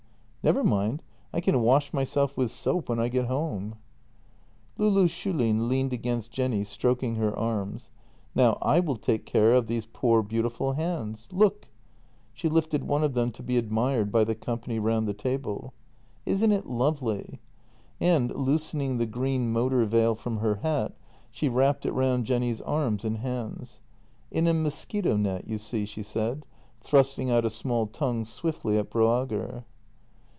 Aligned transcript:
""Never 0.51 0.63
mind. 0.63 1.03
I 1.31 1.39
can 1.39 1.61
wash 1.61 1.93
myself 1.93 2.35
with 2.35 2.49
soap 2.49 2.89
when 2.89 2.99
I 2.99 3.09
get 3.09 3.25
home." 3.27 3.75
Loulou 4.79 5.07
Schulin 5.07 5.69
leaned 5.69 5.93
against 5.93 6.31
Jenny, 6.31 6.63
stroking 6.63 7.13
her 7.17 7.37
arms." 7.37 7.91
Now 8.35 8.57
I 8.59 8.79
will 8.79 8.95
take 8.95 9.27
care 9.27 9.53
of 9.53 9.67
these 9.67 9.85
poor, 9.93 10.23
beautiful 10.23 10.73
hands. 10.73 11.29
Look!" 11.31 11.67
She 12.33 12.49
lifted 12.49 12.85
one 12.85 13.03
of 13.03 13.13
them 13.13 13.29
to 13.33 13.43
be 13.43 13.55
admired 13.55 14.11
by 14.11 14.23
the 14.23 14.33
company 14.33 14.79
round 14.79 15.07
the 15.07 15.13
table." 15.13 15.75
Isn't 16.25 16.51
it 16.51 16.65
lovely?" 16.65 17.39
and, 17.99 18.33
loosening 18.35 18.97
the 18.97 19.05
green 19.05 19.53
motor 19.53 19.85
veil 19.85 20.15
from 20.15 20.37
her 20.37 20.55
hat, 20.55 20.95
she 21.29 21.49
wrapped 21.49 21.85
it 21.85 21.91
round 21.91 22.25
Jenny's 22.25 22.61
arms 22.61 23.05
and 23.05 23.17
hands." 23.17 23.81
In 24.31 24.47
a 24.47 24.55
mosquito 24.55 25.15
net, 25.17 25.47
you 25.47 25.59
see," 25.59 25.85
she 25.85 26.01
said, 26.01 26.47
thrusting 26.81 27.29
out 27.29 27.45
a 27.45 27.51
small 27.51 27.85
tongue 27.85 28.25
swiftly 28.25 28.75
at 28.79 28.89
Broager. 28.89 29.65